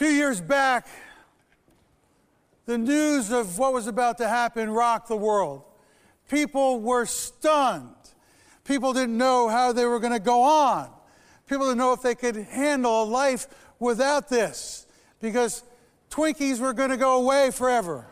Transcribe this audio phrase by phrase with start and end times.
[0.00, 0.86] few years back,
[2.64, 5.62] the news of what was about to happen rocked the world.
[6.30, 7.94] People were stunned.
[8.64, 10.88] People didn't know how they were going to go on.
[11.46, 13.46] People didn't know if they could handle a life
[13.78, 14.86] without this
[15.20, 15.64] because
[16.08, 18.06] Twinkies were going to go away forever.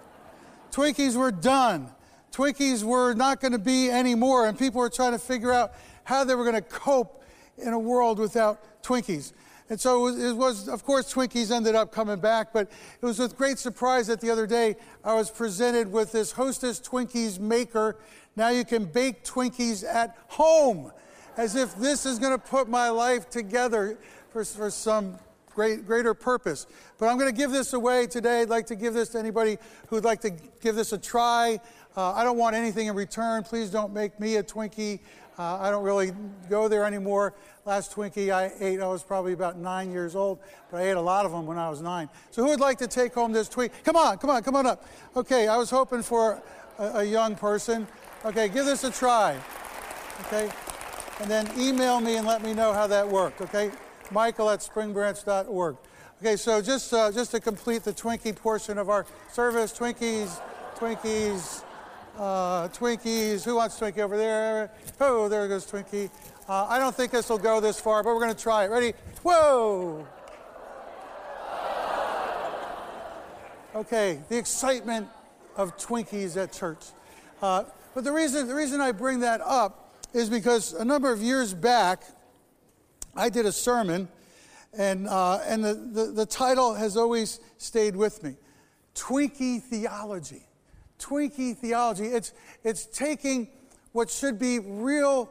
[0.71, 1.89] Twinkies were done.
[2.33, 5.73] Twinkies were not going to be anymore, and people were trying to figure out
[6.05, 7.25] how they were going to cope
[7.57, 9.33] in a world without Twinkies.
[9.71, 13.05] And so it was, it was, of course, Twinkies ended up coming back, but it
[13.05, 17.39] was with great surprise that the other day I was presented with this Hostess Twinkies
[17.39, 17.97] maker.
[18.35, 20.91] Now you can bake Twinkies at home,
[21.37, 23.99] as if this is going to put my life together
[24.31, 25.19] for, for some
[25.55, 26.67] great, greater purpose.
[26.99, 28.43] But I'm going to give this away today.
[28.43, 31.61] I'd like to give this to anybody who'd like to give this a try.
[31.97, 33.43] Uh, I don't want anything in return.
[33.43, 35.01] Please don't make me a Twinkie.
[35.39, 36.11] Uh, I don't really
[36.51, 37.33] go there anymore.
[37.65, 41.01] Last Twinkie I ate, I was probably about nine years old, but I ate a
[41.01, 42.09] lot of them when I was nine.
[42.33, 43.71] So who would like to take home this Twinkie?
[43.85, 44.85] Come on, come on, come on up.
[45.17, 46.43] Okay, I was hoping for
[46.79, 47.87] a, a young person.
[48.25, 49.39] Okay, give this a try.
[50.27, 50.51] Okay,
[51.21, 53.41] and then email me and let me know how that worked.
[53.41, 53.71] Okay,
[54.11, 55.77] Michael at springbranch.org.
[56.21, 60.41] Okay, so just uh, just to complete the Twinkie portion of our service, Twinkies,
[60.75, 61.63] Twinkies.
[62.19, 63.45] Uh, Twinkies.
[63.45, 64.73] Who wants Twinkie over there?
[65.01, 66.11] Oh, there goes Twinkie.
[66.49, 68.71] Uh, I don't think this will go this far, but we're going to try it.
[68.71, 68.93] Ready?
[69.23, 70.05] Whoa!
[73.77, 75.09] Okay, the excitement
[75.57, 76.87] of Twinkies at church.
[77.41, 77.63] Uh,
[77.95, 81.55] but the reason, the reason I bring that up is because a number of years
[81.55, 82.03] back,
[83.15, 84.09] I did a sermon,
[84.77, 88.35] and, uh, and the, the, the title has always stayed with me
[88.97, 90.48] Twinkie Theology.
[90.99, 92.07] Twinkie theology.
[92.07, 92.33] It's,
[92.65, 93.49] it's taking
[93.93, 95.31] what should be real,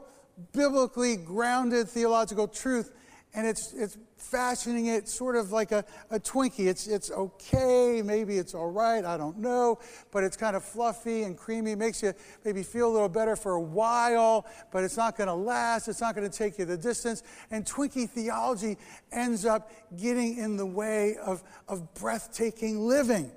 [0.54, 2.92] biblically grounded theological truth
[3.38, 6.68] and it's, it's fashioning it sort of like a, a Twinkie.
[6.68, 9.78] It's, it's okay, maybe it's all right, I don't know,
[10.12, 11.76] but it's kind of fluffy and creamy.
[11.76, 15.36] Makes you maybe feel a little better for a while, but it's not going to
[15.36, 15.88] last.
[15.88, 17.22] It's not going to take you the distance.
[17.52, 18.78] And Twinkie theology
[19.12, 23.32] ends up getting in the way of, of breathtaking living.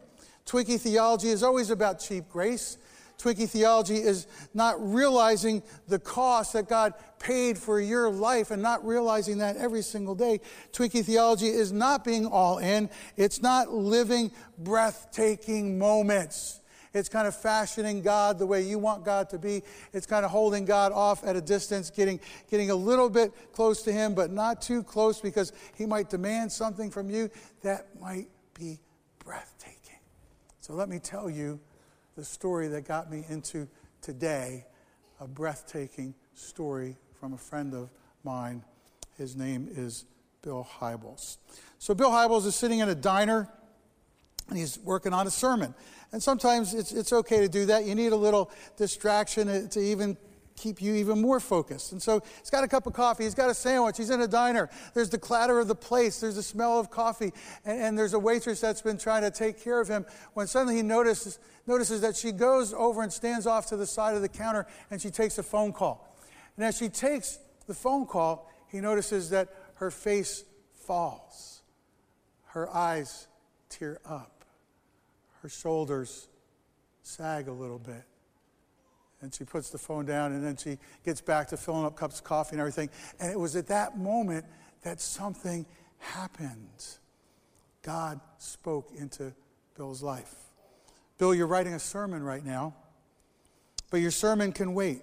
[0.46, 2.78] Twinkie theology is always about cheap grace.
[3.20, 8.84] Twinkie theology is not realizing the cost that God paid for your life and not
[8.84, 10.40] realizing that every single day.
[10.72, 16.60] Twinkie theology is not being all in, it's not living breathtaking moments.
[16.92, 19.62] It's kind of fashioning God the way you want God to be.
[19.92, 22.18] It's kind of holding God off at a distance, getting,
[22.50, 26.50] getting a little bit close to Him, but not too close because He might demand
[26.50, 27.30] something from you
[27.62, 28.28] that might
[28.58, 28.80] be.
[30.70, 31.58] So let me tell you
[32.14, 33.66] the story that got me into
[34.02, 34.66] today,
[35.18, 37.90] a breathtaking story from a friend of
[38.22, 38.62] mine.
[39.18, 40.04] His name is
[40.42, 41.38] Bill Hybels.
[41.80, 43.48] So Bill Hybels is sitting in a diner
[44.48, 45.74] and he's working on a sermon.
[46.12, 47.84] And sometimes it's, it's okay to do that.
[47.84, 50.16] You need a little distraction to even
[50.56, 51.92] keep you even more focused.
[51.92, 54.28] And so he's got a cup of coffee, he's got a sandwich, he's in a
[54.28, 54.68] diner.
[54.94, 57.32] There's the clatter of the place, there's the smell of coffee,
[57.64, 60.04] and, and there's a waitress that's been trying to take care of him.
[60.34, 64.14] When suddenly he notices, notices that she goes over and stands off to the side
[64.14, 66.16] of the counter and she takes a phone call.
[66.56, 71.62] And as she takes the phone call, he notices that her face falls,
[72.46, 73.28] her eyes
[73.68, 74.44] tear up,
[75.42, 76.28] her shoulders
[77.02, 78.04] sag a little bit.
[79.22, 82.18] And she puts the phone down and then she gets back to filling up cups
[82.18, 82.88] of coffee and everything.
[83.18, 84.46] And it was at that moment
[84.82, 85.66] that something
[85.98, 86.86] happened.
[87.82, 89.32] God spoke into
[89.76, 90.34] Bill's life.
[91.18, 92.74] Bill, you're writing a sermon right now,
[93.90, 95.02] but your sermon can wait.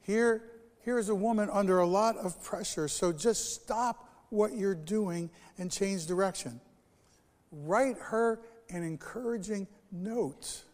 [0.00, 0.42] Here,
[0.84, 5.30] here is a woman under a lot of pressure, so just stop what you're doing
[5.58, 6.60] and change direction.
[7.50, 8.40] Write her
[8.70, 10.64] an encouraging note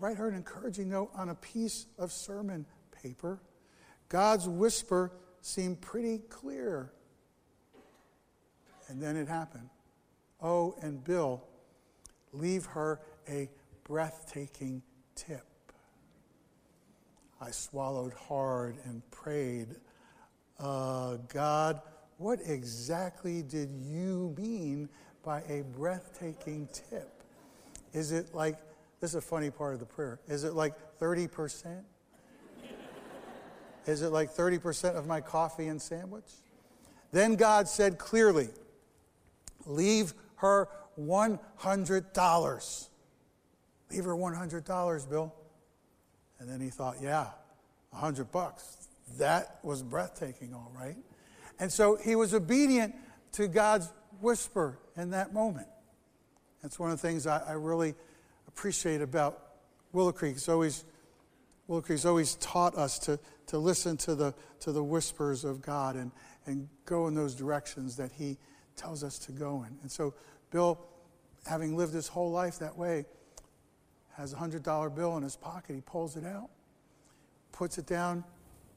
[0.00, 2.66] write her an encouraging note on a piece of sermon
[3.02, 3.40] paper.
[4.08, 6.92] God's whisper seemed pretty clear.
[8.88, 9.68] And then it happened.
[10.40, 11.42] Oh, and Bill,
[12.32, 13.48] leave her a
[13.84, 14.82] breathtaking
[15.14, 15.46] tip.
[17.40, 19.68] I swallowed hard and prayed,
[20.58, 21.80] uh, God,
[22.18, 24.88] what exactly did you mean
[25.22, 27.22] by a breathtaking tip?
[27.92, 28.58] Is it like
[29.06, 30.18] this is a funny part of the prayer.
[30.26, 31.84] Is it like 30%?
[33.86, 36.24] Is it like 30% of my coffee and sandwich?
[37.12, 38.48] Then God said clearly,
[39.64, 40.68] Leave her
[40.98, 42.88] $100.
[43.92, 45.32] Leave her $100, Bill.
[46.40, 47.28] And then he thought, Yeah,
[47.90, 48.88] 100 bucks.
[49.18, 50.96] That was breathtaking, all right.
[51.60, 52.92] And so he was obedient
[53.34, 53.88] to God's
[54.20, 55.68] whisper in that moment.
[56.60, 57.94] That's one of the things I, I really
[58.56, 59.38] appreciate about
[59.92, 60.36] Willow Creek.
[60.36, 60.86] It's always,
[61.68, 65.94] Willow Creek's always taught us to, to listen to the, to the whispers of God
[65.94, 66.10] and,
[66.46, 68.38] and go in those directions that He
[68.74, 69.76] tells us to go in.
[69.82, 70.14] And so,
[70.50, 70.80] Bill,
[71.46, 73.04] having lived his whole life that way,
[74.16, 75.74] has a $100 bill in his pocket.
[75.74, 76.48] He pulls it out,
[77.52, 78.24] puts it down,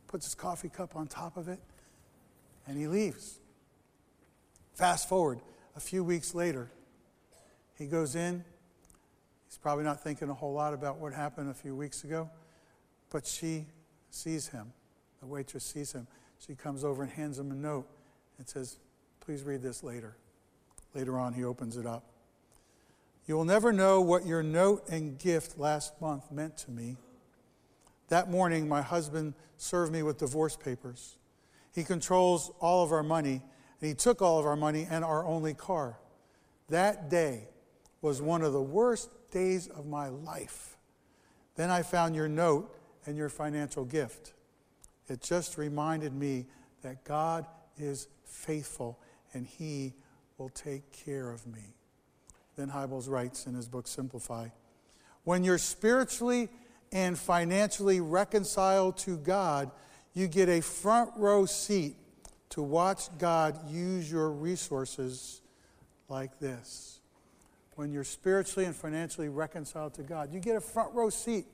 [0.08, 1.60] puts his coffee cup on top of it,
[2.68, 3.40] and he leaves.
[4.74, 5.40] Fast forward
[5.78, 6.70] a few weeks later,
[7.78, 8.44] he goes in.
[9.50, 12.30] He's probably not thinking a whole lot about what happened a few weeks ago,
[13.10, 13.66] but she
[14.12, 14.72] sees him.
[15.22, 16.06] The waitress sees him.
[16.38, 17.88] She comes over and hands him a note
[18.38, 18.78] and says,
[19.20, 20.16] Please read this later.
[20.94, 22.04] Later on, he opens it up.
[23.26, 26.98] You will never know what your note and gift last month meant to me.
[28.10, 31.18] That morning, my husband served me with divorce papers.
[31.74, 33.42] He controls all of our money,
[33.82, 36.00] and he took all of our money and our only car.
[36.70, 37.48] That day
[38.02, 40.78] was one of the worst days of my life.
[41.56, 44.34] Then I found your note and your financial gift.
[45.08, 46.46] It just reminded me
[46.82, 47.46] that God
[47.78, 49.00] is faithful
[49.34, 49.94] and he
[50.38, 51.76] will take care of me.
[52.56, 54.50] Then Hybels writes in his book Simplify
[55.24, 56.50] When you're spiritually
[56.92, 59.72] and financially reconciled to God,
[60.14, 61.96] you get a front row seat
[62.50, 65.42] to watch God use your resources
[66.08, 66.99] like this.
[67.80, 71.46] When you're spiritually and financially reconciled to God, you get a front row seat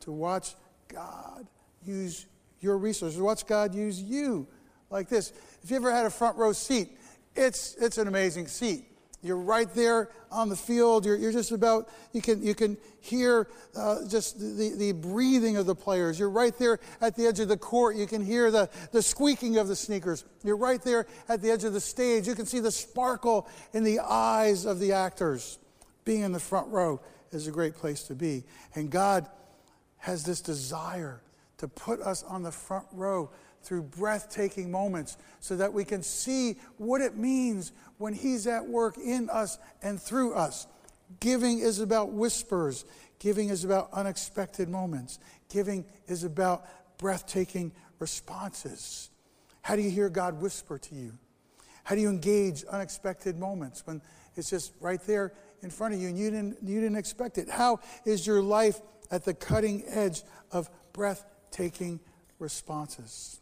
[0.00, 0.54] to watch
[0.88, 1.46] God
[1.84, 2.24] use
[2.60, 4.46] your resources, watch God use you
[4.88, 5.34] like this.
[5.62, 6.96] If you ever had a front row seat,
[7.34, 8.86] it's, it's an amazing seat.
[9.20, 11.04] You're right there on the field.
[11.04, 13.46] You're, you're just about, you can, you can hear
[13.76, 16.18] uh, just the, the breathing of the players.
[16.18, 17.96] You're right there at the edge of the court.
[17.96, 20.24] You can hear the, the squeaking of the sneakers.
[20.42, 22.26] You're right there at the edge of the stage.
[22.26, 25.58] You can see the sparkle in the eyes of the actors.
[26.06, 28.44] Being in the front row is a great place to be.
[28.74, 29.28] And God
[29.98, 31.20] has this desire
[31.58, 33.30] to put us on the front row
[33.62, 38.96] through breathtaking moments so that we can see what it means when He's at work
[38.96, 40.68] in us and through us.
[41.18, 42.84] Giving is about whispers,
[43.18, 45.18] giving is about unexpected moments,
[45.48, 46.66] giving is about
[46.98, 49.10] breathtaking responses.
[49.62, 51.18] How do you hear God whisper to you?
[51.86, 54.02] How do you engage unexpected moments when
[54.34, 57.48] it's just right there in front of you and you didn't, you didn't expect it?
[57.48, 62.00] How is your life at the cutting edge of breathtaking
[62.40, 63.38] responses?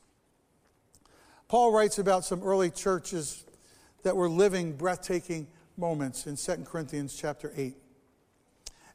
[1.49, 3.45] Paul writes about some early churches
[4.03, 5.47] that were living breathtaking
[5.79, 7.75] moments in 2 Corinthians chapter 8.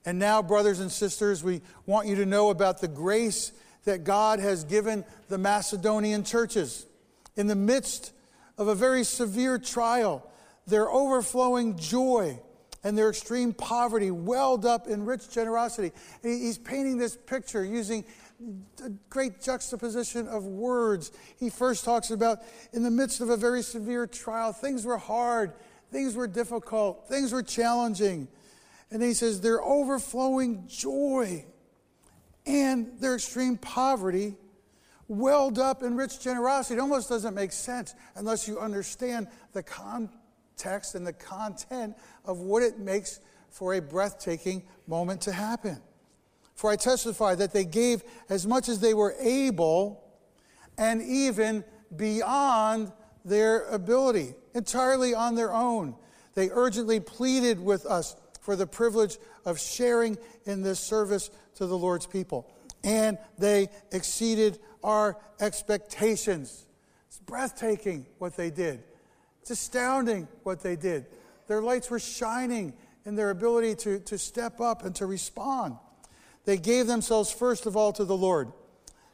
[0.05, 3.51] And now, brothers and sisters, we want you to know about the grace
[3.85, 6.85] that God has given the Macedonian churches.
[7.35, 8.13] In the midst
[8.59, 10.29] of a very severe trial,
[10.67, 12.39] their overflowing joy
[12.83, 15.91] and their extreme poverty welled up in rich generosity.
[16.21, 18.05] He's painting this picture using
[18.83, 21.11] a great juxtaposition of words.
[21.37, 22.39] He first talks about
[22.73, 25.53] in the midst of a very severe trial, things were hard,
[25.91, 28.27] things were difficult, things were challenging.
[28.91, 31.45] And he says their overflowing joy
[32.45, 34.35] and their extreme poverty
[35.09, 36.75] welled up in rich generosity.
[36.75, 42.63] It almost doesn't make sense unless you understand the context and the content of what
[42.63, 45.81] it makes for a breathtaking moment to happen.
[46.55, 50.03] For I testify that they gave as much as they were able
[50.77, 51.63] and even
[51.95, 52.91] beyond
[53.25, 55.95] their ability, entirely on their own.
[56.35, 61.77] They urgently pleaded with us for the privilege of sharing in this service to the
[61.77, 62.51] Lord's people.
[62.83, 66.65] And they exceeded our expectations.
[67.07, 68.83] It's breathtaking what they did.
[69.41, 71.05] It's astounding what they did.
[71.47, 72.73] Their lights were shining
[73.05, 75.77] in their ability to, to step up and to respond.
[76.45, 78.51] They gave themselves first of all to the Lord,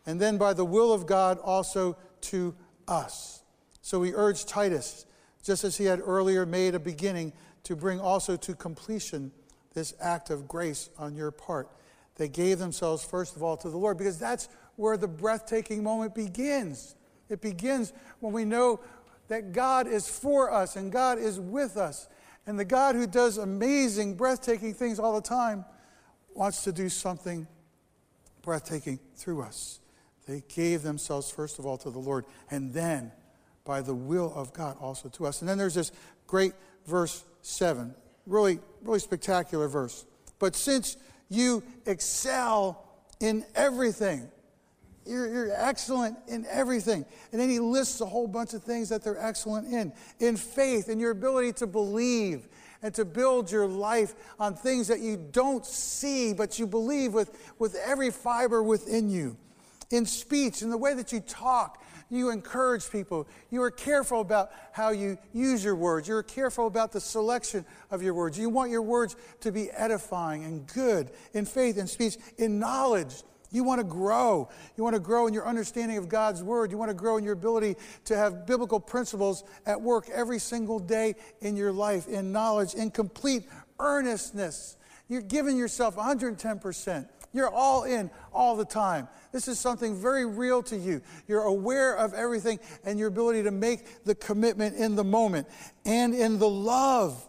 [0.06, 2.56] and then by the will of God also to
[2.88, 3.42] us.
[3.82, 5.06] So we urge Titus,
[5.44, 9.32] just as he had earlier made a beginning, to bring also to completion
[9.74, 11.70] this act of grace on your part.
[12.16, 16.16] They gave themselves first of all to the Lord because that's where the breathtaking moment
[16.16, 16.96] begins.
[17.30, 18.80] It begins when we know
[19.28, 22.08] that God is for us and God is with us.
[22.48, 25.66] And the God who does amazing, breathtaking things all the time
[26.34, 27.48] wants to do something
[28.44, 29.80] breathtaking through us.
[30.28, 33.12] They gave themselves, first of all, to the Lord, and then,
[33.64, 35.42] by the will of God, also to us.
[35.42, 35.92] And then there's this
[36.28, 36.54] great
[36.86, 37.96] verse 7,
[38.28, 40.06] really, really spectacular verse.
[40.38, 40.98] But since
[41.30, 42.84] you excel
[43.20, 44.30] in everything,
[45.06, 47.06] You're, you're excellent in everything.
[47.32, 49.94] And then he lists a whole bunch of things that they're excellent in.
[50.20, 52.48] In faith, in your ability to believe
[52.82, 57.54] and to build your life on things that you don't see, but you believe with,
[57.60, 59.38] with every fiber within you.
[59.92, 63.28] In speech, in the way that you talk, you encourage people.
[63.50, 66.08] You are careful about how you use your words.
[66.08, 68.38] You're careful about the selection of your words.
[68.38, 73.24] You want your words to be edifying and good in faith and speech, in knowledge.
[73.56, 74.50] You want to grow.
[74.76, 76.72] You want to grow in your understanding of God's word.
[76.72, 80.78] You want to grow in your ability to have biblical principles at work every single
[80.78, 83.48] day in your life, in knowledge, in complete
[83.80, 84.76] earnestness.
[85.08, 87.08] You're giving yourself 110%.
[87.32, 89.08] You're all in all the time.
[89.32, 91.02] This is something very real to you.
[91.26, 95.48] You're aware of everything and your ability to make the commitment in the moment
[95.86, 97.26] and in the love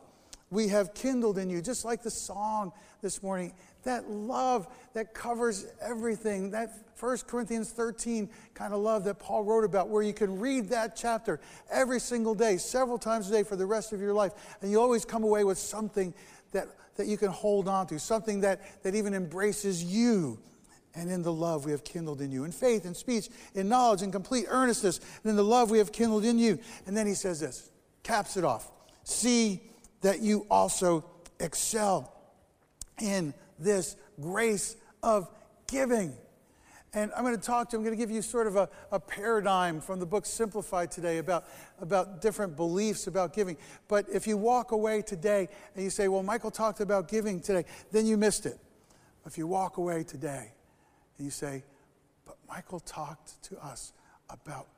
[0.51, 2.73] we have kindled in you, just like the song
[3.03, 3.53] this morning.
[3.85, 6.51] That love that covers everything.
[6.51, 10.69] That 1 Corinthians 13 kind of love that Paul wrote about, where you can read
[10.71, 14.33] that chapter every single day, several times a day for the rest of your life.
[14.61, 16.15] And you always come away with something
[16.53, 20.39] that that you can hold on to, something that, that even embraces you
[20.95, 24.03] and in the love we have kindled in you, in faith, in speech, in knowledge,
[24.03, 26.59] in complete earnestness, and in the love we have kindled in you.
[26.87, 27.71] And then he says this,
[28.03, 28.71] caps it off.
[29.05, 29.61] See
[30.07, 31.05] that you also
[31.41, 32.15] excel
[33.03, 35.29] in this grace of
[35.67, 36.15] giving.
[36.95, 39.01] And I'm going to talk to, I'm going to give you sort of a, a
[39.01, 41.45] paradigm from the book Simplified today about,
[41.81, 43.57] about different beliefs about giving.
[43.89, 47.65] But if you walk away today and you say, well, Michael talked about giving today,
[47.91, 48.59] then you missed it.
[49.27, 50.53] If you walk away today
[51.19, 51.65] and you say,
[52.25, 53.93] but Michael talked to us
[54.31, 54.69] about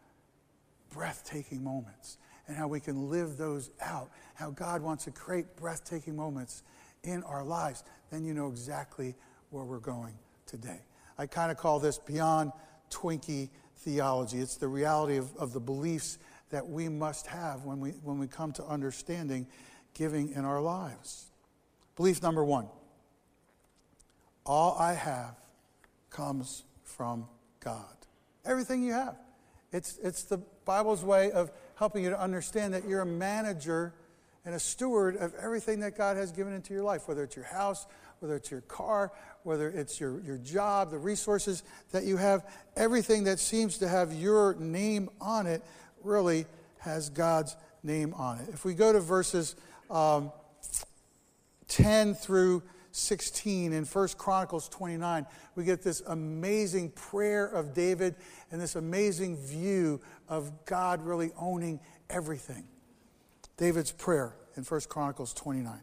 [0.88, 2.16] breathtaking moments
[2.48, 6.62] and how we can live those out, how God wants to create breathtaking moments
[7.04, 9.14] in our lives, then you know exactly
[9.50, 10.14] where we're going
[10.46, 10.80] today.
[11.18, 12.52] I kind of call this beyond
[12.90, 14.38] Twinkie theology.
[14.38, 16.18] It's the reality of, of the beliefs
[16.50, 19.46] that we must have when we, when we come to understanding
[19.94, 21.26] giving in our lives.
[21.96, 22.68] Belief number one
[24.46, 25.34] all I have
[26.08, 27.28] comes from
[27.60, 27.84] God.
[28.46, 29.16] Everything you have.
[29.72, 33.94] It's, it's the Bible's way of helping you to understand that you're a manager
[34.44, 37.44] and a steward of everything that God has given into your life, whether it's your
[37.44, 37.86] house,
[38.18, 39.12] whether it's your car,
[39.44, 42.44] whether it's your, your job, the resources that you have,
[42.76, 45.62] everything that seems to have your name on it
[46.02, 46.46] really
[46.78, 47.54] has God's
[47.84, 48.48] name on it.
[48.52, 49.54] If we go to verses
[49.88, 50.32] um,
[51.68, 52.62] 10 through
[52.98, 58.16] 16 in 1 Chronicles 29, we get this amazing prayer of David
[58.50, 62.64] and this amazing view of God really owning everything.
[63.56, 65.80] David's prayer in 1 Chronicles 29.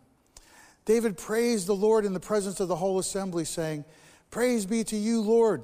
[0.86, 3.86] David praised the Lord in the presence of the whole assembly, saying,
[4.30, 5.64] Praise be to you, Lord,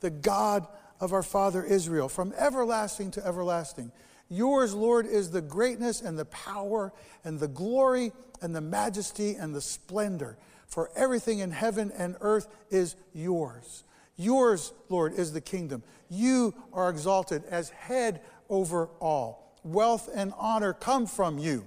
[0.00, 0.66] the God
[1.00, 3.92] of our father Israel, from everlasting to everlasting.
[4.28, 6.92] Yours, Lord, is the greatness and the power
[7.22, 10.38] and the glory and the majesty and the splendor,
[10.72, 13.84] for everything in heaven and earth is yours.
[14.16, 15.82] Yours, Lord, is the kingdom.
[16.08, 19.54] You are exalted as head over all.
[19.64, 21.66] Wealth and honor come from you.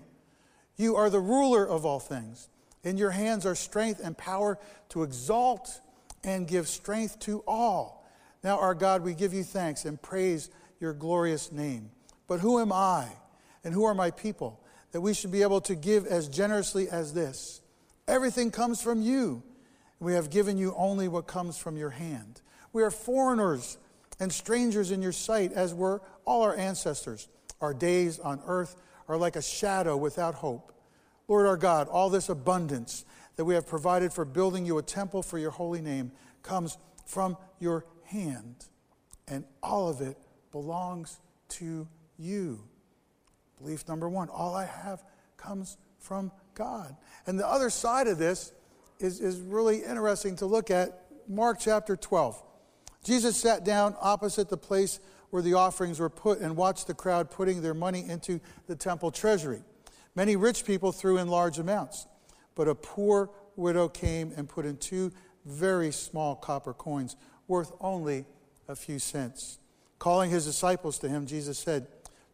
[0.75, 2.49] You are the ruler of all things.
[2.83, 4.57] In your hands are strength and power
[4.89, 5.81] to exalt
[6.23, 8.09] and give strength to all.
[8.43, 11.91] Now, our God, we give you thanks and praise your glorious name.
[12.25, 13.09] But who am I
[13.63, 14.59] and who are my people
[14.93, 17.61] that we should be able to give as generously as this?
[18.07, 19.43] Everything comes from you.
[19.99, 22.41] We have given you only what comes from your hand.
[22.73, 23.77] We are foreigners
[24.19, 27.27] and strangers in your sight, as were all our ancestors.
[27.61, 28.75] Our days on earth
[29.07, 30.71] are like a shadow without hope.
[31.27, 35.23] Lord our God, all this abundance that we have provided for building you a temple
[35.23, 36.11] for your holy name
[36.43, 38.67] comes from your hand,
[39.27, 40.17] and all of it
[40.51, 41.19] belongs
[41.49, 42.63] to you.
[43.57, 45.03] Belief number one all I have
[45.37, 46.95] comes from God.
[47.27, 48.51] And the other side of this
[48.99, 51.01] is, is really interesting to look at.
[51.27, 52.41] Mark chapter 12.
[53.03, 57.29] Jesus sat down opposite the place where the offerings were put and watched the crowd
[57.29, 59.61] putting their money into the temple treasury.
[60.15, 62.07] Many rich people threw in large amounts,
[62.55, 65.11] but a poor widow came and put in two
[65.45, 67.15] very small copper coins,
[67.47, 68.25] worth only
[68.67, 69.59] a few cents.
[69.99, 71.87] Calling his disciples to him, Jesus said,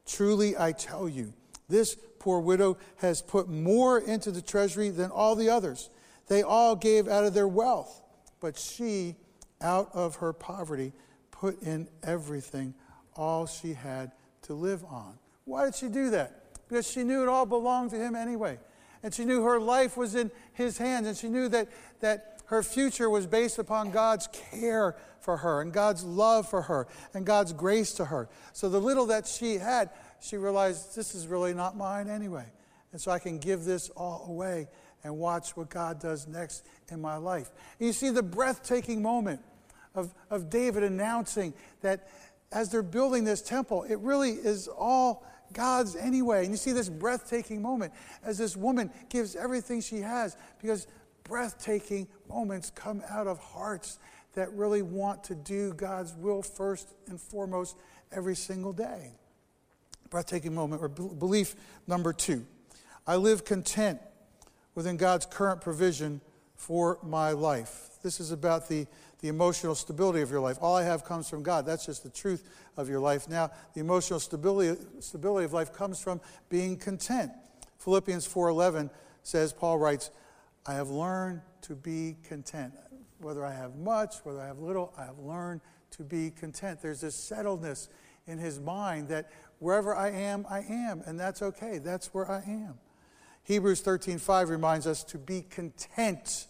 [0.05, 1.33] Truly I tell you,
[1.67, 5.89] this poor widow has put more into the treasury than all the others.
[6.27, 8.01] They all gave out of their wealth,
[8.39, 9.15] but she,
[9.59, 10.93] out of her poverty,
[11.31, 12.73] put in everything,
[13.15, 14.11] all she had
[14.43, 15.17] to live on.
[15.45, 16.41] Why did she do that?
[16.71, 18.57] because she knew it all belonged to him anyway.
[19.03, 21.05] And she knew her life was in his hands.
[21.05, 21.67] And she knew that,
[21.99, 26.87] that her future was based upon God's care for her and God's love for her
[27.13, 28.29] and God's grace to her.
[28.53, 29.89] So the little that she had,
[30.21, 32.45] she realized this is really not mine anyway.
[32.91, 34.67] And so I can give this all away
[35.03, 37.49] and watch what God does next in my life.
[37.79, 39.41] And you see the breathtaking moment
[39.95, 42.07] of, of David announcing that
[42.51, 46.43] as they're building this temple, it really is all God's anyway.
[46.43, 50.87] And you see this breathtaking moment as this woman gives everything she has because
[51.23, 53.99] breathtaking moments come out of hearts
[54.33, 57.77] that really want to do God's will first and foremost
[58.11, 59.13] every single day.
[60.11, 61.55] Breathtaking moment, or belief
[61.87, 62.45] number two.
[63.07, 63.99] I live content
[64.75, 66.21] within God's current provision
[66.55, 67.91] for my life.
[68.03, 68.85] This is about the,
[69.21, 70.57] the emotional stability of your life.
[70.61, 71.65] All I have comes from God.
[71.65, 73.29] That's just the truth of your life.
[73.29, 77.31] Now, the emotional stability, stability of life comes from being content.
[77.79, 78.89] Philippians 4:11
[79.23, 80.11] says, Paul writes,
[80.65, 82.73] I have learned to be content.
[83.19, 86.81] Whether I have much, whether I have little, I have learned to be content.
[86.81, 87.87] There's this settledness
[88.27, 91.77] in his mind that wherever I am, I am, and that's okay.
[91.77, 92.79] That's where I am.
[93.43, 96.47] Hebrews 13:5 reminds us to be content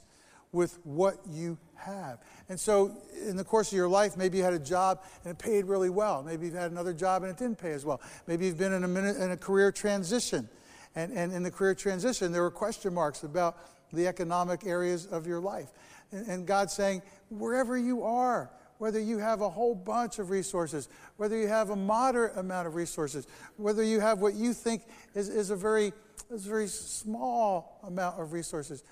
[0.51, 2.20] with what you have.
[2.50, 5.39] And so, in the course of your life, maybe you had a job and it
[5.39, 6.24] paid really well.
[6.24, 8.01] Maybe you've had another job and it didn't pay as well.
[8.27, 10.50] Maybe you've been in a, minute, in a career transition.
[10.96, 13.58] And, and in the career transition, there were question marks about
[13.94, 15.70] the economic areas of your life.
[16.12, 20.89] And, and God's saying, wherever you are, whether you have a whole bunch of resources,
[21.17, 24.81] whether you have a moderate amount of resources, whether you have what you think
[25.13, 25.93] is, is, a, very,
[26.31, 28.83] is a very small amount of resources,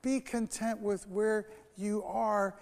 [0.00, 2.54] be content with where you are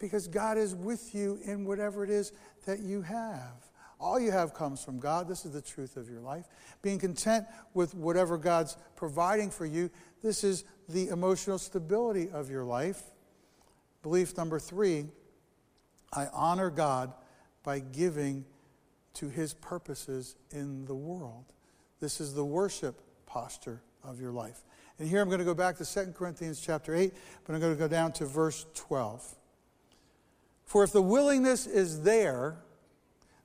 [0.00, 2.32] because God is with you in whatever it is
[2.64, 3.54] that you have.
[4.00, 5.28] All you have comes from God.
[5.28, 6.46] This is the truth of your life.
[6.82, 9.88] Being content with whatever God's providing for you,
[10.20, 13.04] this is the emotional stability of your life.
[14.02, 15.06] Belief number three
[16.12, 17.12] I honor God
[17.62, 18.44] by giving
[19.14, 21.44] to his purposes in the world.
[22.00, 24.62] This is the worship posture of your life.
[24.98, 27.12] And here I'm going to go back to 2 Corinthians chapter 8,
[27.44, 29.34] but I'm going to go down to verse 12.
[30.64, 32.56] For if the willingness is there,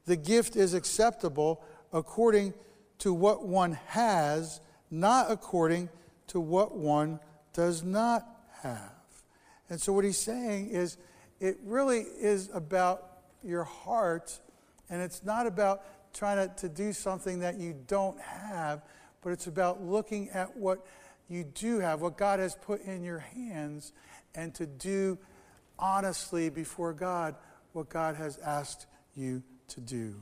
[0.06, 2.54] the gift is acceptable according
[3.00, 5.90] to what one has, not according
[6.28, 7.20] to what one
[7.54, 8.26] does not
[8.62, 8.92] have.
[9.70, 10.98] And so, what he's saying is,
[11.42, 13.08] it really is about
[13.44, 14.40] your heart,
[14.90, 18.84] and it's not about trying to, to do something that you don't have,
[19.22, 20.86] but it's about looking at what
[21.28, 23.92] you do have, what God has put in your hands,
[24.36, 25.18] and to do
[25.80, 27.36] honestly before God
[27.74, 30.16] what God has asked you to do.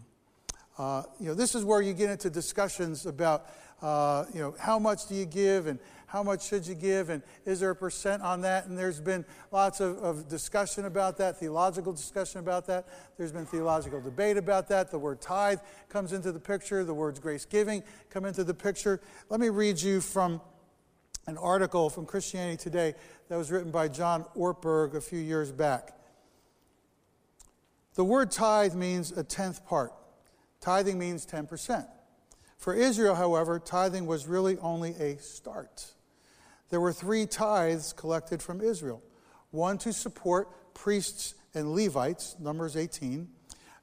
[0.78, 3.48] Uh, you know, this is where you get into discussions about,
[3.82, 7.22] uh, you know, how much do you give and how much should you give and
[7.46, 8.66] is there a percent on that?
[8.66, 12.88] And there's been lots of, of discussion about that, theological discussion about that.
[13.18, 14.90] There's been theological debate about that.
[14.90, 16.84] The word tithe comes into the picture.
[16.84, 19.00] The words grace giving come into the picture.
[19.30, 20.42] Let me read you from
[21.28, 22.96] an article from Christianity Today
[23.30, 25.94] that was written by John Ortberg a few years back.
[27.94, 29.94] The word tithe means a tenth part.
[30.60, 31.88] Tithing means 10%.
[32.60, 35.94] For Israel, however, tithing was really only a start.
[36.70, 39.02] There were three tithes collected from Israel
[39.52, 43.28] one to support priests and Levites, Numbers 18,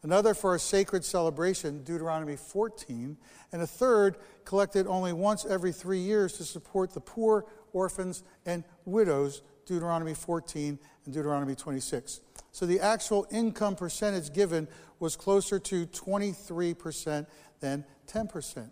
[0.03, 3.17] another for a sacred celebration, Deuteronomy 14,
[3.51, 8.63] and a third collected only once every three years to support the poor, orphans, and
[8.85, 12.21] widows, Deuteronomy 14 and Deuteronomy 26.
[12.53, 17.27] So the actual income percentage given was closer to 23%
[17.61, 18.71] than 10%.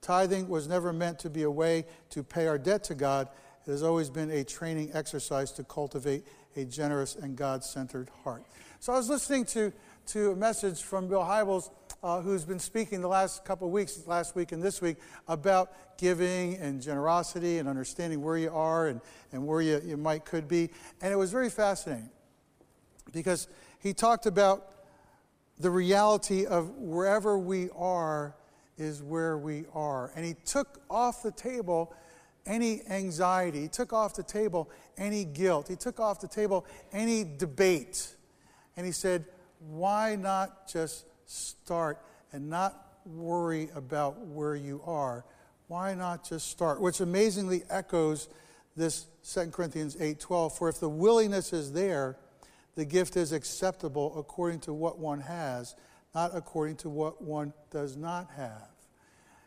[0.00, 3.28] Tithing was never meant to be a way to pay our debt to God.
[3.66, 6.24] It has always been a training exercise to cultivate
[6.56, 8.44] a generous and God centered heart.
[8.80, 9.72] So I was listening to,
[10.08, 11.70] to a message from Bill Hybels
[12.02, 15.72] uh, who's been speaking the last couple of weeks, last week and this week, about
[15.96, 19.00] giving and generosity and understanding where you are and,
[19.32, 20.68] and where you, you might could be.
[21.00, 22.10] And it was very fascinating
[23.10, 24.73] because he talked about
[25.58, 28.34] the reality of wherever we are
[28.76, 30.10] is where we are.
[30.16, 31.94] And he took off the table
[32.46, 37.24] any anxiety, he took off the table any guilt, he took off the table any
[37.24, 38.14] debate.
[38.76, 39.24] And he said,
[39.60, 41.98] why not just start
[42.32, 45.24] and not worry about where you are.
[45.68, 46.80] Why not just start?
[46.80, 48.28] Which amazingly echoes
[48.76, 52.16] this 2 Corinthians 8:12 for if the willingness is there
[52.74, 55.74] the gift is acceptable according to what one has
[56.14, 58.68] not according to what one does not have.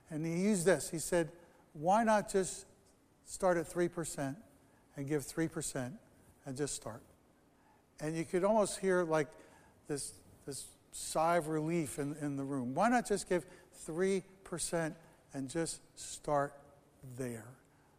[0.09, 0.89] And he used this.
[0.89, 1.31] He said,
[1.71, 2.65] "Why not just
[3.27, 4.35] start at 3%
[4.95, 5.91] and give 3%
[6.45, 7.03] and just start.
[7.99, 9.27] And you could almost hear like
[9.87, 10.13] this,
[10.45, 12.73] this sigh of relief in, in the room.
[12.73, 13.45] Why not just give
[13.87, 14.95] 3%
[15.33, 16.53] and just start
[17.17, 17.45] there?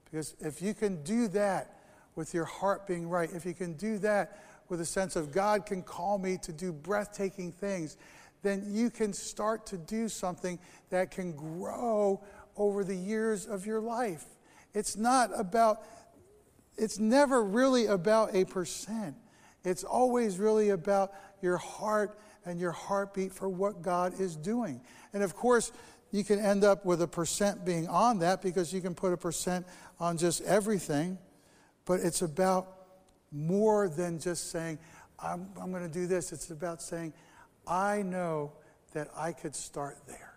[0.05, 1.79] Because if you can do that
[2.17, 5.67] with your heart being right, if you can do that with a sense of God
[5.67, 7.97] can call me to do breathtaking things,
[8.43, 10.59] then you can start to do something
[10.91, 12.23] that can grow
[12.57, 14.25] over the years of your life.
[14.75, 15.83] It's not about,
[16.77, 19.17] it's never really about a percent.
[19.65, 24.81] It's always really about your heart and your heartbeat for what God is doing.
[25.13, 25.73] And of course,
[26.11, 29.17] you can end up with a percent being on that because you can put a
[29.17, 29.67] percent
[30.01, 31.19] on just everything.
[31.85, 32.78] But it's about
[33.33, 34.79] more than just saying,
[35.19, 36.33] I'm, I'm going to do this.
[36.33, 37.13] It's about saying,
[37.67, 38.53] I know
[38.95, 40.35] that I could start there.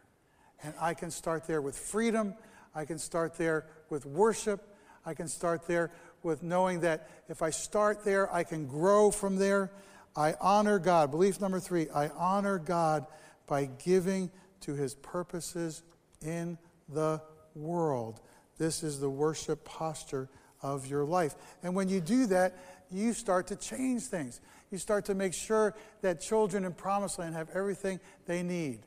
[0.63, 2.35] And I can start there with freedom.
[2.75, 4.67] I can start there with worship.
[5.05, 5.91] I can start there
[6.23, 9.71] with knowing that if I start there, I can grow from there.
[10.15, 11.09] I honor God.
[11.09, 13.07] Belief number three I honor God
[13.47, 14.29] by giving
[14.61, 15.83] to his purposes
[16.21, 16.57] in
[16.89, 17.21] the
[17.55, 18.19] world.
[18.57, 20.29] This is the worship posture
[20.61, 21.35] of your life.
[21.63, 22.57] And when you do that,
[22.91, 24.41] you start to change things.
[24.71, 28.79] You start to make sure that children in Promised Land have everything they need.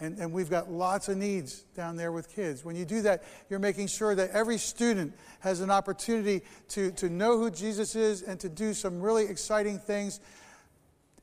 [0.00, 2.64] And, and we've got lots of needs down there with kids.
[2.64, 7.08] When you do that, you're making sure that every student has an opportunity to, to
[7.08, 10.18] know who Jesus is and to do some really exciting things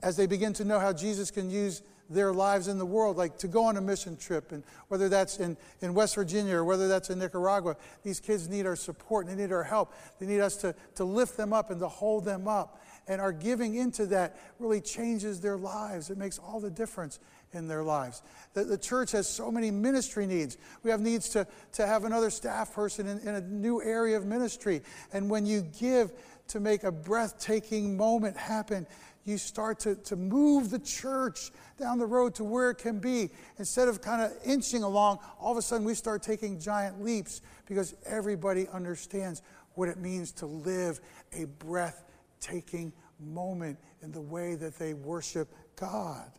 [0.01, 3.37] as they begin to know how Jesus can use their lives in the world, like
[3.37, 6.87] to go on a mission trip, and whether that's in, in West Virginia or whether
[6.87, 9.93] that's in Nicaragua, these kids need our support and they need our help.
[10.19, 12.81] They need us to, to lift them up and to hold them up.
[13.07, 16.09] And our giving into that really changes their lives.
[16.09, 17.19] It makes all the difference
[17.53, 18.21] in their lives.
[18.53, 20.57] The, the church has so many ministry needs.
[20.83, 24.25] We have needs to, to have another staff person in, in a new area of
[24.25, 24.81] ministry.
[25.11, 26.11] And when you give
[26.49, 28.85] to make a breathtaking moment happen,
[29.25, 33.29] you start to, to move the church down the road to where it can be.
[33.57, 37.41] Instead of kind of inching along, all of a sudden we start taking giant leaps
[37.65, 39.41] because everybody understands
[39.75, 40.99] what it means to live
[41.33, 46.31] a breathtaking moment in the way that they worship God.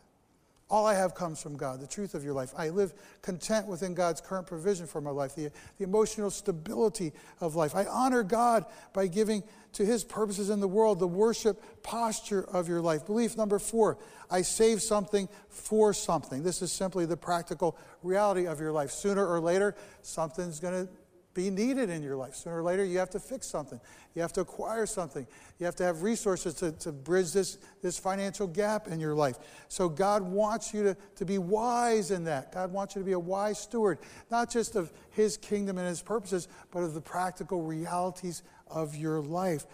[0.71, 2.53] All I have comes from God, the truth of your life.
[2.57, 7.55] I live content within God's current provision for my life, the, the emotional stability of
[7.55, 7.75] life.
[7.75, 12.69] I honor God by giving to his purposes in the world the worship posture of
[12.69, 13.05] your life.
[13.05, 13.97] Belief number four,
[14.29, 16.41] I save something for something.
[16.41, 18.91] This is simply the practical reality of your life.
[18.91, 20.93] Sooner or later, something's going to
[21.33, 22.35] be needed in your life.
[22.35, 23.79] Sooner or later, you have to fix something.
[24.15, 25.25] You have to acquire something.
[25.59, 29.37] You have to have resources to, to bridge this, this financial gap in your life.
[29.69, 32.53] So, God wants you to, to be wise in that.
[32.53, 36.01] God wants you to be a wise steward, not just of His kingdom and His
[36.01, 39.65] purposes, but of the practical realities of your life.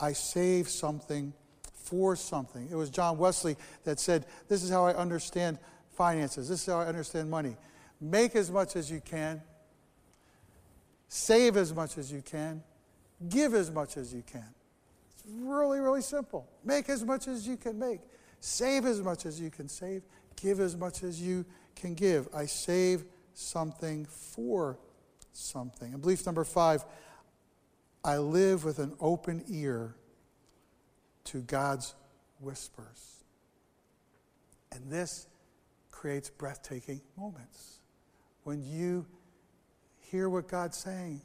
[0.00, 1.34] I save something
[1.72, 2.68] for something.
[2.70, 5.58] It was John Wesley that said, This is how I understand
[5.90, 6.48] finances.
[6.48, 7.56] This is how I understand money.
[8.00, 9.42] Make as much as you can
[11.14, 12.62] Save as much as you can.
[13.28, 14.48] Give as much as you can.
[15.10, 16.48] It's really, really simple.
[16.64, 18.00] Make as much as you can make.
[18.40, 20.04] Save as much as you can save.
[20.36, 21.44] Give as much as you
[21.76, 22.30] can give.
[22.34, 24.78] I save something for
[25.34, 25.92] something.
[25.92, 26.82] And belief number five
[28.02, 29.94] I live with an open ear
[31.24, 31.94] to God's
[32.40, 33.22] whispers.
[34.72, 35.26] And this
[35.90, 37.80] creates breathtaking moments.
[38.44, 39.04] When you
[40.12, 41.22] hear what God's saying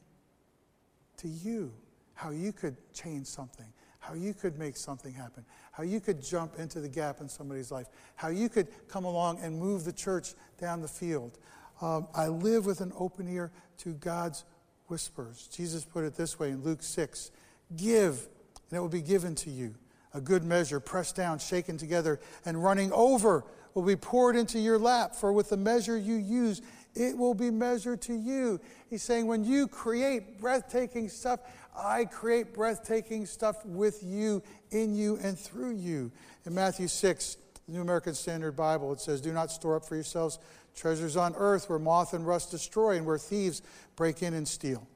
[1.18, 1.74] to you,
[2.14, 3.68] how you could change something,
[4.00, 7.70] how you could make something happen, how you could jump into the gap in somebody's
[7.70, 11.38] life, how you could come along and move the church down the field.
[11.82, 14.46] Um, I live with an open ear to God's
[14.88, 15.50] whispers.
[15.52, 17.32] Jesus put it this way in Luke 6
[17.76, 18.28] Give,
[18.70, 19.76] and it will be given to you.
[20.14, 24.80] A good measure, pressed down, shaken together, and running over will be poured into your
[24.80, 25.14] lap.
[25.14, 26.62] For with the measure you use,
[26.98, 28.60] it will be measured to you.
[28.90, 31.40] He's saying, when you create breathtaking stuff,
[31.78, 36.12] I create breathtaking stuff with you, in you, and through you.
[36.46, 39.96] In Matthew 6, the New American Standard Bible, it says, Do not store up for
[39.96, 40.40] yourselves
[40.76, 43.62] treasures on earth where moth and rust destroy and where thieves
[43.96, 44.88] break in and steal.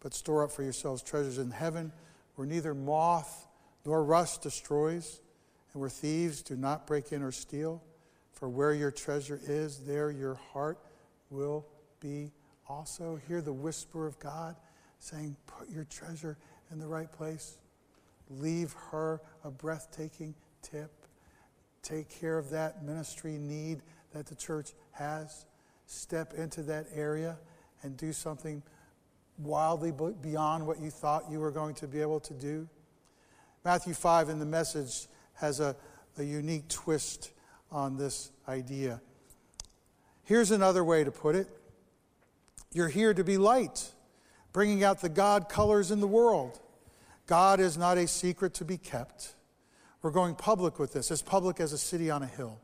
[0.00, 1.92] But store up for yourselves treasures in heaven
[2.34, 3.46] where neither moth
[3.84, 5.20] nor rust destroys
[5.72, 7.82] and where thieves do not break in or steal.
[8.32, 10.78] For where your treasure is, there your heart
[11.30, 11.66] will
[12.00, 12.30] be
[12.68, 13.20] also.
[13.28, 14.56] Hear the whisper of God
[14.98, 16.36] saying, Put your treasure
[16.70, 17.58] in the right place.
[18.30, 20.92] Leave her a breathtaking tip.
[21.82, 25.46] Take care of that ministry need that the church has.
[25.86, 27.38] Step into that area
[27.82, 28.62] and do something
[29.38, 32.68] wildly beyond what you thought you were going to be able to do?
[33.64, 35.76] Matthew 5 in the message has a,
[36.18, 37.32] a unique twist
[37.70, 39.00] on this idea.
[40.28, 41.48] Here's another way to put it
[42.70, 43.92] You're here to be light,
[44.52, 46.60] bringing out the God colors in the world.
[47.26, 49.34] God is not a secret to be kept.
[50.02, 52.60] We're going public with this, as public as a city on a hill.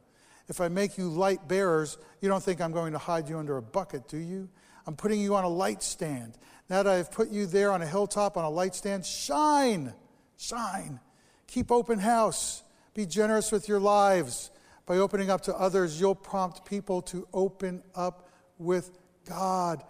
[0.46, 3.56] If I make you light bearers, you don't think I'm going to hide you under
[3.56, 4.50] a bucket, do you?
[4.86, 6.36] I'm putting you on a light stand.
[6.68, 9.94] Now that I've put you there on a hilltop on a light stand, shine,
[10.36, 11.00] shine.
[11.46, 12.62] Keep open house.
[12.92, 14.50] Be generous with your lives.
[14.86, 19.82] By opening up to others, you'll prompt people to open up with God,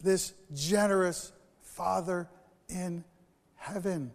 [0.00, 1.32] this generous
[1.62, 2.28] Father
[2.68, 3.04] in
[3.56, 4.12] heaven.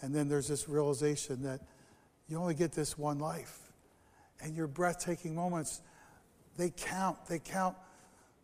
[0.00, 1.60] And then there's this realization that
[2.28, 3.58] you only get this one life.
[4.42, 5.82] And your breathtaking moments,
[6.56, 7.26] they count.
[7.26, 7.76] They count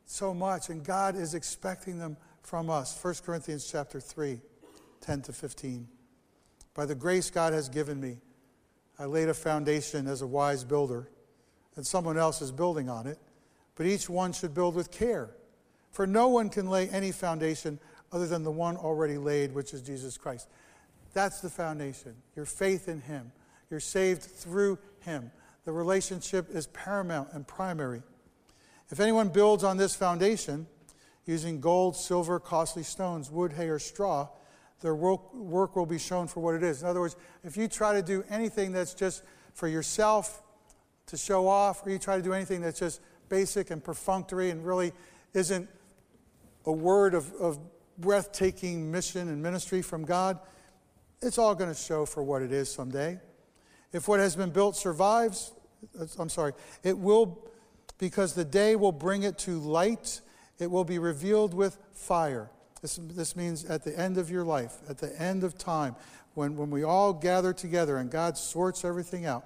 [0.04, 0.68] so much.
[0.68, 2.98] And God is expecting them from us.
[3.02, 4.40] 1 Corinthians chapter 3,
[5.00, 5.88] 10 to 15.
[6.74, 8.18] By the grace God has given me,
[8.98, 11.08] I laid a foundation as a wise builder,
[11.76, 13.18] and someone else is building on it.
[13.74, 15.30] But each one should build with care.
[15.92, 17.78] For no one can lay any foundation
[18.12, 20.48] other than the one already laid, which is Jesus Christ.
[21.12, 22.14] That's the foundation.
[22.34, 23.32] Your faith in Him.
[23.70, 25.30] You're saved through Him.
[25.64, 28.02] The relationship is paramount and primary.
[28.90, 30.66] If anyone builds on this foundation
[31.24, 34.28] using gold, silver, costly stones, wood, hay, or straw,
[34.80, 36.82] their work, work will be shown for what it is.
[36.82, 39.22] In other words, if you try to do anything that's just
[39.54, 40.42] for yourself
[41.06, 44.66] to show off, or you try to do anything that's just basic and perfunctory and
[44.66, 44.92] really
[45.34, 45.68] isn't
[46.64, 47.58] a word of, of
[47.98, 50.38] breathtaking mission and ministry from God,
[51.22, 53.18] it's all going to show for what it is someday.
[53.92, 55.52] If what has been built survives,
[56.18, 57.48] I'm sorry, it will,
[57.98, 60.20] because the day will bring it to light,
[60.58, 62.50] it will be revealed with fire.
[62.86, 65.96] This, this means at the end of your life, at the end of time,
[66.34, 69.44] when, when we all gather together and God sorts everything out,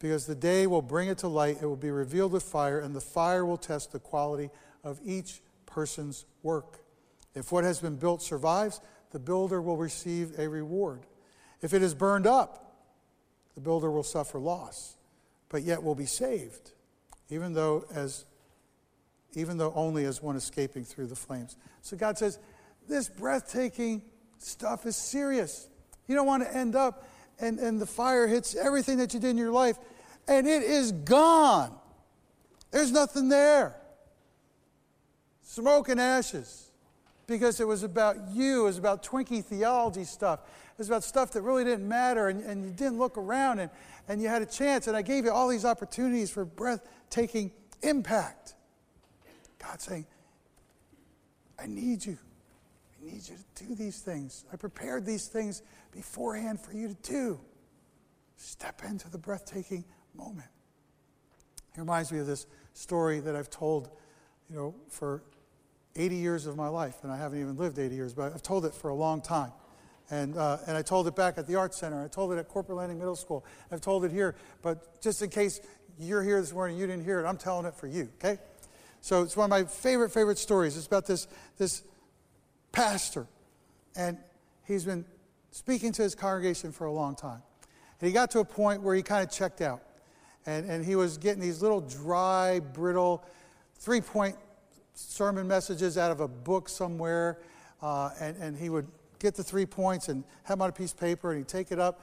[0.00, 2.92] because the day will bring it to light, it will be revealed with fire, and
[2.92, 4.50] the fire will test the quality
[4.82, 6.80] of each person's work.
[7.36, 8.80] If what has been built survives,
[9.12, 11.02] the builder will receive a reward.
[11.62, 12.80] If it is burned up,
[13.54, 14.96] the builder will suffer loss,
[15.50, 16.72] but yet will be saved,
[17.30, 18.24] even though as
[19.36, 21.56] even though only as one escaping through the flames.
[21.82, 22.38] So God says,
[22.88, 24.02] this breathtaking
[24.38, 25.68] stuff is serious.
[26.06, 29.30] You don't want to end up and, and the fire hits everything that you did
[29.30, 29.78] in your life
[30.28, 31.74] and it is gone.
[32.70, 33.76] There's nothing there.
[35.42, 36.70] Smoke and ashes
[37.26, 38.62] because it was about you.
[38.62, 40.40] It was about Twinkie theology stuff.
[40.72, 43.70] It was about stuff that really didn't matter, and, and you didn't look around, and,
[44.08, 47.50] and you had a chance, and I gave you all these opportunities for breathtaking
[47.82, 48.54] impact.
[49.58, 50.06] God saying,
[51.58, 52.18] I need you.
[53.06, 54.44] Need you to do these things.
[54.52, 57.40] I prepared these things beforehand for you to do.
[58.36, 60.48] Step into the breathtaking moment.
[61.76, 63.90] It reminds me of this story that I've told,
[64.50, 65.22] you know, for
[65.94, 68.66] 80 years of my life, and I haven't even lived 80 years, but I've told
[68.66, 69.52] it for a long time.
[70.10, 72.02] And, uh, and I told it back at the Arts Center.
[72.02, 73.44] I told it at Corporate Landing Middle School.
[73.70, 75.60] I've told it here, but just in case
[75.96, 78.40] you're here this morning and you didn't hear it, I'm telling it for you, okay?
[79.00, 80.76] So it's one of my favorite, favorite stories.
[80.76, 81.84] It's about this, this
[82.76, 83.26] pastor,
[83.96, 84.18] and
[84.64, 85.02] he's been
[85.50, 87.42] speaking to his congregation for a long time.
[87.98, 89.80] And he got to a point where he kind of checked out.
[90.44, 93.24] And, and he was getting these little dry, brittle,
[93.76, 94.36] three point
[94.92, 97.38] sermon messages out of a book somewhere,
[97.80, 98.86] uh, and, and he would
[99.20, 101.72] get the three points and have them on a piece of paper, and he'd take
[101.72, 102.02] it up,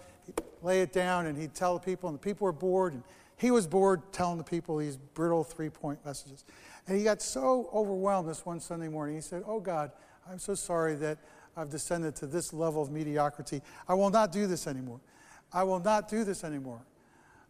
[0.63, 3.03] lay it down, and he'd tell the people, and the people were bored, and
[3.38, 6.45] he was bored telling the people these brittle three point messages.
[6.88, 9.91] And he got so overwhelmed this one Sunday morning, he said, Oh God,
[10.29, 11.17] I'm so sorry that
[11.55, 13.62] I've descended to this level of mediocrity.
[13.88, 14.99] I will not do this anymore.
[15.51, 16.81] I will not do this anymore.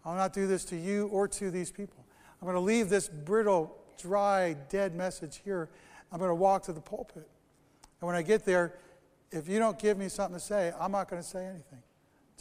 [0.04, 2.06] I will not do this to you or to these people.
[2.42, 5.70] I'm going to leave this brittle dry, dead message here.
[6.12, 7.28] I'm going to walk to the pulpit.
[8.02, 8.74] And when I get there,
[9.32, 11.82] if you don't give me something to say, I'm not going to say anything.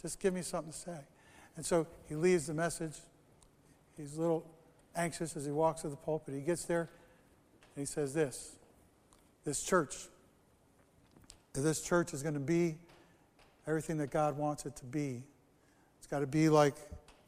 [0.01, 0.99] Just give me something to say.
[1.55, 2.93] And so he leaves the message.
[3.95, 4.45] He's a little
[4.95, 6.35] anxious as he walks to the pulpit.
[6.35, 6.89] He gets there
[7.75, 8.57] and he says this
[9.45, 9.95] This church,
[11.61, 12.75] this church is going to be
[13.67, 15.21] everything that God wants it to be.
[15.99, 16.75] It's got to be like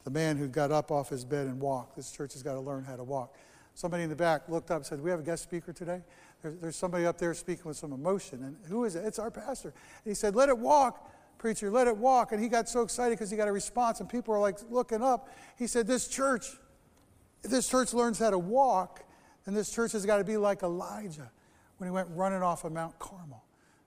[0.02, 1.96] the man who got up off his bed and walked.
[1.96, 3.36] This church has got to learn how to walk.
[3.74, 6.02] Somebody in the back looked up and said, We have a guest speaker today.
[6.42, 8.42] There's, there's somebody up there speaking with some emotion.
[8.42, 9.04] And who is it?
[9.04, 9.68] It's our pastor.
[9.68, 11.08] And he said, Let it walk,
[11.38, 12.32] preacher, let it walk.
[12.32, 15.02] And he got so excited because he got a response, and people were like looking
[15.02, 15.28] up.
[15.56, 16.46] He said, This church,
[17.44, 19.04] if this church learns how to walk,
[19.46, 21.30] and this church has got to be like Elijah,
[21.78, 23.45] when he went running off of Mount Carmel.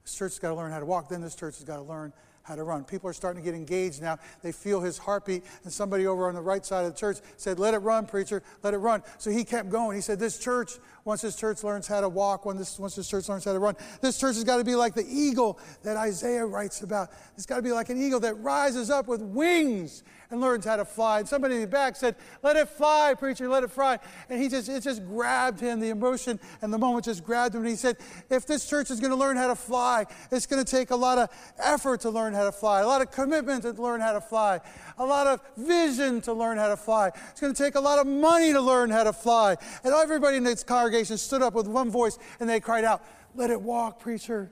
[0.10, 1.08] This church has got to learn how to walk.
[1.08, 2.12] Then this church has got to learn
[2.50, 2.84] how to run.
[2.84, 4.18] People are starting to get engaged now.
[4.42, 5.44] They feel his heartbeat.
[5.64, 8.42] And somebody over on the right side of the church said, Let it run, preacher,
[8.64, 9.04] let it run.
[9.20, 9.96] So he kept going.
[9.96, 10.74] He said, This church,
[11.06, 13.76] once this church learns how to walk, this, once this church learns how to run,
[14.02, 17.10] this church has got to be like the eagle that Isaiah writes about.
[17.36, 20.76] It's got to be like an eagle that rises up with wings and learns how
[20.76, 21.20] to fly.
[21.20, 24.00] And somebody in the back said, Let it fly, preacher, let it fly.
[24.30, 25.80] And he just, it just grabbed him.
[25.80, 27.62] The emotion and the moment just grabbed him.
[27.62, 27.98] And he said,
[28.30, 30.96] If this church is going to learn how to fly, it's going to take a
[30.96, 34.14] lot of effort to learn how to fly, a lot of commitment to learn how
[34.14, 34.62] to fly,
[34.98, 37.12] a lot of vision to learn how to fly.
[37.30, 39.58] It's going to take a lot of money to learn how to fly.
[39.84, 43.04] And everybody in this congregation stood up with one voice and they cried out,
[43.36, 44.52] Let it walk, preacher.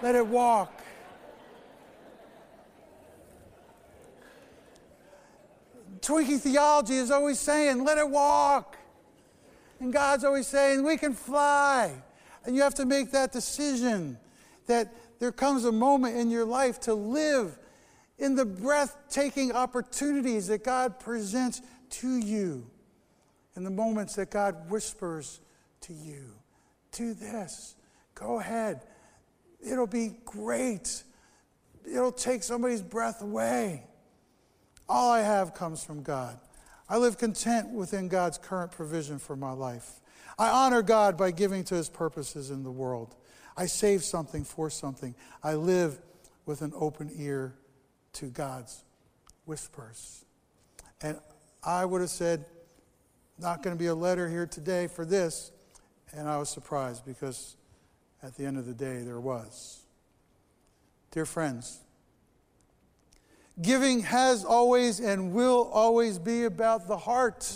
[0.00, 0.72] Let it walk.
[6.00, 8.78] Twinkie theology is always saying, let it walk.
[9.80, 11.92] And God's always saying, we can fly.
[12.44, 14.18] And you have to make that decision
[14.66, 17.58] that there comes a moment in your life to live
[18.18, 22.66] in the breathtaking opportunities that God presents to you,
[23.56, 25.40] in the moments that God whispers
[25.82, 26.24] to you.
[26.92, 27.76] Do this.
[28.14, 28.82] Go ahead.
[29.60, 31.02] It'll be great.
[31.86, 33.84] It'll take somebody's breath away.
[34.88, 36.38] All I have comes from God.
[36.88, 40.00] I live content within God's current provision for my life.
[40.38, 43.14] I honor God by giving to his purposes in the world.
[43.58, 45.16] I save something for something.
[45.42, 45.98] I live
[46.46, 47.54] with an open ear
[48.14, 48.84] to God's
[49.46, 50.24] whispers.
[51.02, 51.18] And
[51.64, 52.44] I would have said,
[53.36, 55.50] not going to be a letter here today for this.
[56.14, 57.56] And I was surprised because
[58.22, 59.80] at the end of the day, there was.
[61.10, 61.80] Dear friends,
[63.60, 67.52] Giving has always and will always be about the heart.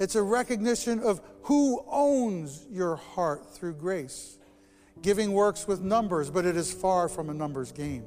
[0.00, 4.37] It's a recognition of who owns your heart through grace.
[5.02, 8.04] Giving works with numbers, but it is far from a numbers game.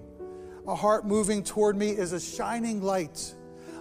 [0.68, 3.34] A heart moving toward me is a shining light.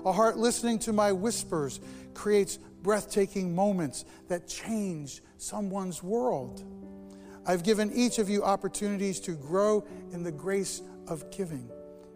[0.04, 1.80] A heart listening to my whispers
[2.14, 6.64] creates breathtaking moments that change someone's world.
[7.46, 11.70] I've given each of you opportunities to grow in the grace of giving.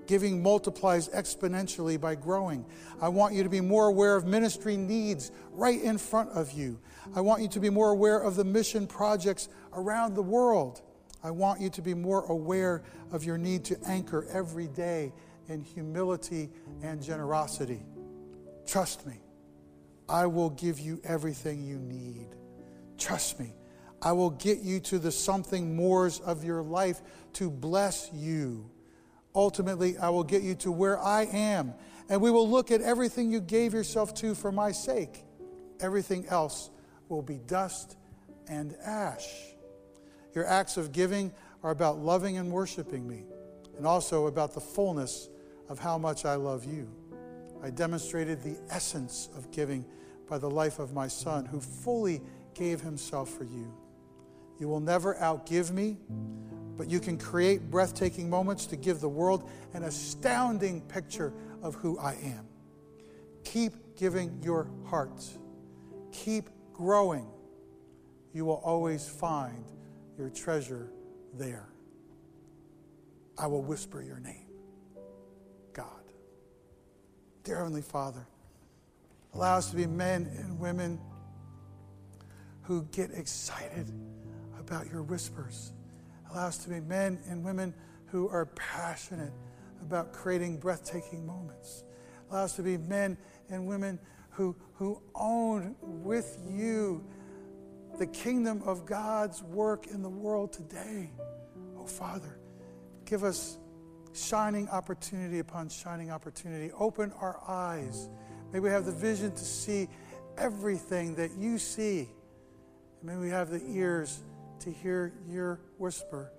[0.07, 2.65] Giving multiplies exponentially by growing.
[3.01, 6.79] I want you to be more aware of ministry needs right in front of you.
[7.15, 10.83] I want you to be more aware of the mission projects around the world.
[11.23, 15.13] I want you to be more aware of your need to anchor every day
[15.49, 16.51] in humility
[16.83, 17.83] and generosity.
[18.67, 19.21] Trust me,
[20.09, 22.29] I will give you everything you need.
[22.99, 23.55] Trust me,
[24.03, 27.01] I will get you to the something mores of your life
[27.35, 28.71] to bless you
[29.35, 31.75] Ultimately, I will get you to where I am,
[32.09, 35.25] and we will look at everything you gave yourself to for my sake.
[35.81, 36.71] Everything else
[37.09, 37.97] will be dust
[38.49, 39.27] and ash.
[40.35, 43.25] Your acts of giving are about loving and worshiping me,
[43.77, 45.29] and also about the fullness
[45.69, 46.89] of how much I love you.
[47.63, 49.85] I demonstrated the essence of giving
[50.29, 52.21] by the life of my son, who fully
[52.55, 53.73] gave himself for you.
[54.61, 55.97] You will never outgive me,
[56.77, 61.33] but you can create breathtaking moments to give the world an astounding picture
[61.63, 62.47] of who I am.
[63.45, 65.23] Keep giving your heart,
[66.13, 67.27] keep growing.
[68.33, 69.65] You will always find
[70.19, 70.91] your treasure
[71.35, 71.69] there.
[73.39, 74.47] I will whisper your name,
[75.73, 75.87] God.
[77.45, 78.27] Dear Heavenly Father,
[79.35, 80.99] allow us to be men and women
[82.63, 83.93] who get excited
[84.59, 85.74] about your whispers
[86.35, 87.73] Allow us to be men and women
[88.07, 89.33] who are passionate
[89.81, 91.85] about creating breathtaking moments.
[92.29, 93.17] Allow us to be men
[93.51, 97.05] and women who, who own with you
[98.01, 101.13] the kingdom of God's work in the world today.
[101.79, 102.41] Oh, Father,
[103.05, 103.57] give us
[104.13, 106.73] shining opportunity upon shining opportunity.
[106.77, 108.09] Open our eyes.
[108.53, 109.89] May we have the vision to see
[110.37, 112.11] everything that you see.
[113.01, 114.25] And may we have the ears
[114.61, 116.33] to hear your whisper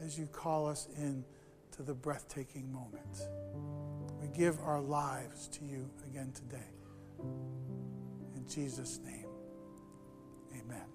[0.00, 1.24] as you call us in
[1.72, 3.28] to the breathtaking moment.
[4.20, 6.70] We give our lives to you again today.
[8.36, 9.26] In Jesus' name,
[10.54, 10.91] amen.